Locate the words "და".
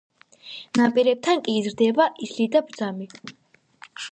2.57-2.63